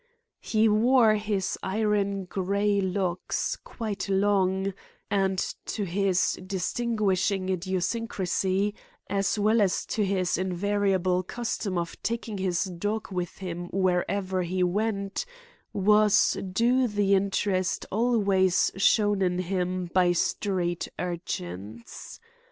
[0.39, 4.73] He wore his iron gray locks quite long,
[5.11, 8.73] and to this distinguishing idiosyncrasy,
[9.11, 14.63] as well as to his invariable custom of taking his dog with him wherever he
[14.63, 15.23] went,
[15.71, 22.19] was due the interest always shown in him by street urchins.